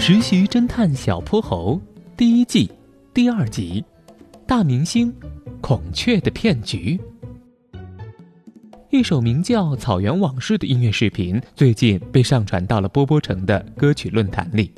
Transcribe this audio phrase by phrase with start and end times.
[0.00, 1.78] 实习侦探小泼猴
[2.16, 2.70] 第一季
[3.12, 3.84] 第二集：
[4.46, 5.14] 大明星
[5.60, 6.98] 孔雀的骗局。
[8.88, 14.72] 一首名叫《草原往事》的音乐视频最近被上传到了波波城的歌曲论坛里。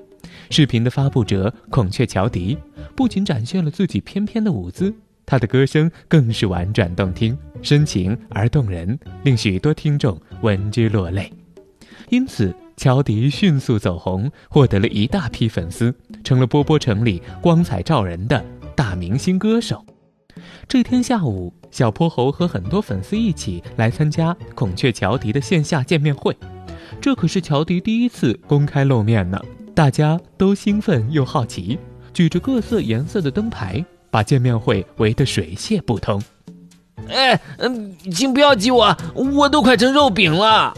[0.51, 2.59] 视频的发布者孔雀乔迪
[2.97, 4.93] 不仅展现了自己翩翩的舞姿，
[5.25, 11.33] 他的歌声更是婉转动听、深情而动人，令许多听众闻之落泪。
[12.09, 15.95] 因此，乔迪迅速走红，获得了一大批粉丝，
[16.25, 19.85] 成了波波城里光彩照人的大明星歌手。
[20.67, 26.37] 这天下午，小泼猴和很多粉丝一起来参加孔雀乔迪的线下见面会，
[27.01, 29.41] 这可是乔迪第一次公开露面呢。
[29.75, 31.79] 大家都兴奋又好奇，
[32.13, 36.23] 举着各色颜色的灯牌，把见面会围得水泄不通。
[37.09, 40.75] 哎，嗯，请不要挤我，我都快成肉饼了。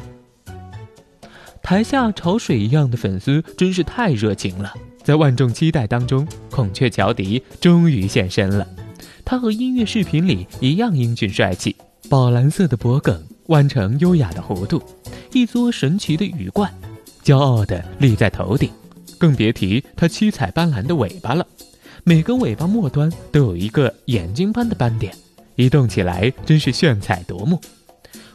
[1.64, 8.68] 台下潮水一样的粉丝真是太热情了，在万众期待当中，孔雀乔迪终于现身了。
[9.24, 11.74] 他和音乐视频里一样英俊帅气，
[12.10, 14.82] 宝蓝色的脖梗弯成优雅的弧度，
[15.32, 16.70] 一撮神奇的羽冠，
[17.24, 18.70] 骄傲地立在头顶。
[19.16, 21.46] 更别提他七彩斑斓的尾巴了，
[22.04, 25.16] 每根尾巴末端都有一个眼睛般的斑点，
[25.56, 27.58] 一动起来真是炫彩夺目。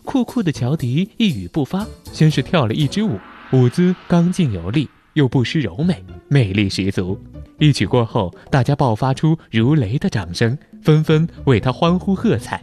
[0.10, 3.20] 酷酷的乔迪一语不发，先是跳了一支舞，
[3.54, 7.16] 舞姿刚劲有力，又不失柔美，魅力十足。
[7.60, 12.60] 一曲过后，大家爆发出如雷的掌声，纷纷为他欢呼喝彩。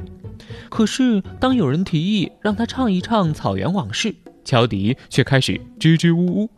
[0.68, 4.08] 可是，当有人提议让他唱一唱《草原往事》，
[4.44, 6.50] 乔迪却开始支支吾吾。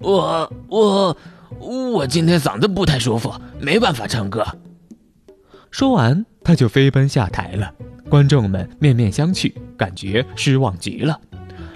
[0.00, 1.16] 我我
[1.60, 4.44] 我今天嗓子不太舒服，没办法唱歌。
[5.70, 7.72] 说完，他就飞奔下台了。
[8.08, 11.20] 观众们面面相觑，感觉失望极了。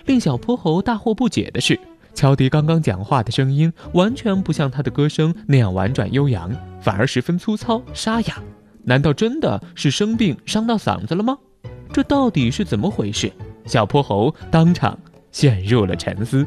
[0.06, 1.78] 令小泼猴大惑不解的是，
[2.14, 8.42] 乔迪刚刚讲话的声音完全不像他的歌声那样婉转悠扬，反而十分粗糙沙哑。
[8.84, 11.36] 难道真的是生病伤到嗓子了吗？
[11.92, 13.30] 这到底是怎么回事？
[13.66, 14.98] 小泼猴当场
[15.30, 16.46] 陷入了沉思。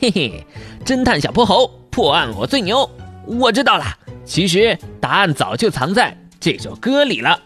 [0.00, 0.46] 嘿嘿，
[0.84, 2.88] 侦探小泼猴破案我最牛！
[3.26, 3.84] 我知道了，
[4.24, 7.40] 其实答案早就藏在这首歌里了。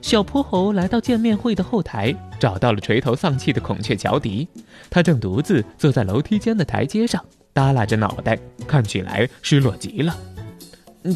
[0.00, 4.46] 小泼猴来到见面会的后台，找到了垂头丧气的孔雀乔迪，
[4.88, 10.16] 他正独自坐在楼梯间的台阶上，耷拉着脑袋，看起来失落极了。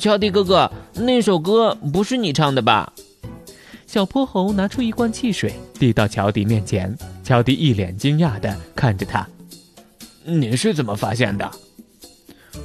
[0.01, 2.93] 乔迪哥哥，那首歌不是你唱的吧？
[3.87, 9.27] 小泼猴拿出一罐汽水，递到乔迪面前，乔迪一脸惊讶地看着他。
[10.25, 11.49] 你是怎么发现的？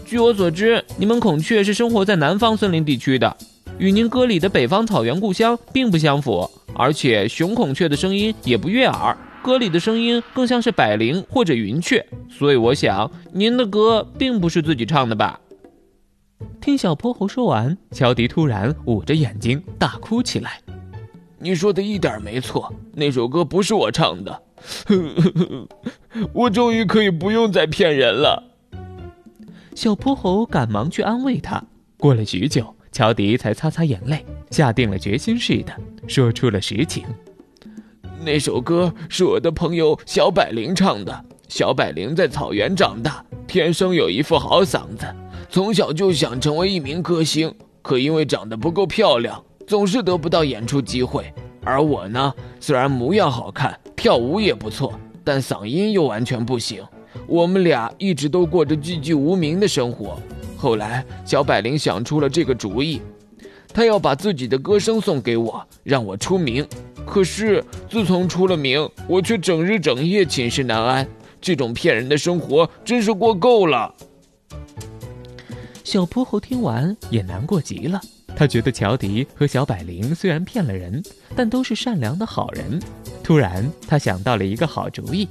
[0.06, 3.36] 据我所知，你们孔雀是生活在南方森林地区的，
[3.80, 6.50] 与您歌里的北方草原故乡并不相符。
[6.76, 15.40] 而且雄孔雀的声音也不悦耳，歌里的声音更像是百灵或者云雀，所以我想您的歌并不是自己唱的吧？
[16.62, 20.62] 听小泼猴说完，乔迪突然捂着眼睛大哭起来。
[21.40, 24.42] 你说的一点没错，那首歌不是我唱的。
[26.34, 28.44] 我终于可以不用再骗人了。
[29.74, 31.64] 小泼猴赶忙去安慰他。
[31.98, 35.72] 过了许久，乔迪才擦擦眼泪，下定了决心似的
[36.08, 37.04] 说出了实情。
[38.26, 41.26] 那首歌是我的朋友小百灵唱的。
[41.48, 45.06] 小百灵在草原长大，天生有一副好嗓子，
[45.48, 47.54] 从小就想成为一名歌星，
[47.84, 51.32] 可因为长得不够漂亮，总是得不到演出机会。
[51.64, 53.80] 而我呢，虽然模样好看。
[53.96, 56.84] 跳舞也不错，但嗓音又完全不行。
[57.28, 60.20] 我们俩一直都过着寂寂无名的生活。
[60.58, 63.00] 后来，小百灵想出了这个主意，
[63.74, 66.68] 她要把自己的歌声送给我，让我出名。
[67.06, 71.08] 可是，自从出了名，我却整日整夜寝食难安。
[71.40, 73.94] 这种骗人的生活真是过够了。
[75.84, 78.02] 小泼猴听完也难过极了，
[78.36, 81.02] 他觉得乔迪和小百灵虽然骗了人，
[81.36, 82.80] 但都是善良的好人。
[83.24, 85.30] 突然，他想到了一个好主意，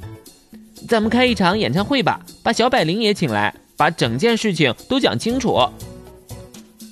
[0.88, 5.56] 咱们开一场演唱会吧，把小百灵也请来，把整件事情都讲清楚。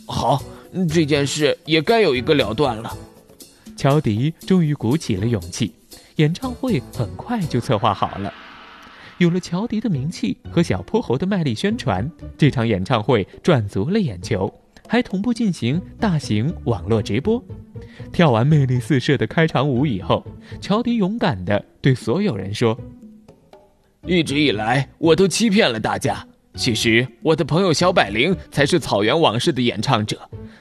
[0.06, 0.42] 好，
[0.92, 2.96] 这件事也该有一个了断了。
[3.76, 5.72] 乔迪终于鼓起了勇气，
[6.16, 8.32] 演唱会很快就策划好了。
[9.18, 14.52] 有了乔迪的名气和小泼猴的卖力宣传，这场演唱会赚足了眼球。
[14.86, 17.42] 还同步进行大型网络直播。
[18.12, 20.22] 跳完魅力四射的开场舞以后，
[20.60, 22.78] 乔迪勇敢地对所有人说
[24.06, 26.26] ：“一直以来，我都欺骗了大家。
[26.56, 30.18] 其实，我的朋友小百灵才是《草原往事》的演唱者。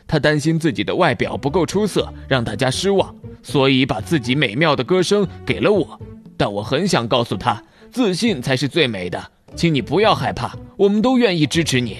[0.07, 5.99] 他担心自己的外表不够出色，让大家失望，所以把自己美妙的歌声给了我。
[6.35, 7.53] 但我很想告诉他，
[7.91, 9.23] 《自信才是最美的，
[9.55, 11.99] 请你不要害怕，我们都愿意支持你。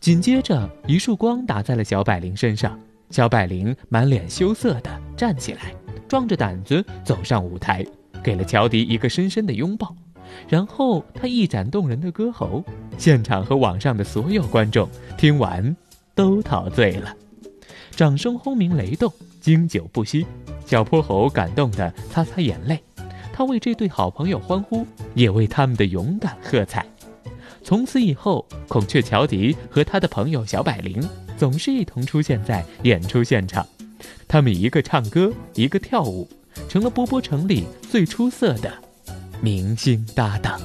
[0.00, 2.78] 紧接着，一束光打在了小百灵身上，
[3.10, 5.74] 小百灵满脸羞涩地站起来，
[6.08, 7.84] 壮着胆子走上舞台，
[8.22, 9.94] 给了乔迪一个深深的拥抱，
[10.48, 12.64] 然后他一展动人的歌喉，
[12.98, 15.74] 现场和网上的所有观众听完
[16.14, 17.14] 都陶醉了，
[17.90, 20.26] 掌声轰鸣雷动，经久不息。
[20.66, 22.82] 小泼猴感动地擦擦眼泪，
[23.32, 26.86] 他为这对好朋友欢呼，也为他们的勇敢喝彩。
[27.62, 31.06] 从此以后，孔雀乔迪和他的朋友小百灵
[31.36, 33.66] 总是一同出现在演出现场。
[34.26, 36.26] 他们一个唱歌，一个跳舞，
[36.68, 38.72] 成了波波城里最出色的
[39.42, 40.60] 明星搭档。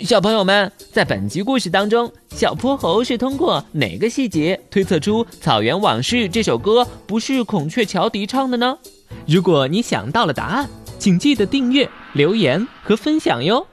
[0.00, 8.78] 小朋友们，在本集故事当中，小泼猴是通过哪个细节推测出《草原往事》这首歌不是孔雀乔迪唱的呢？
[9.26, 10.68] 如果你想到了答案，
[10.98, 13.66] 请记得订阅、留言和分享哟。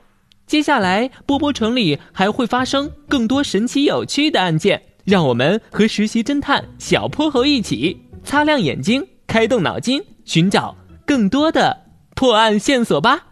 [0.46, 10.76] 接下来，波波城里还会发生更多神奇有趣的案件，让我们和实习侦探小泼猴一起擦亮眼睛，开动脑筋，寻找
[11.06, 11.86] 更多的
[12.16, 13.28] 破案线索吧。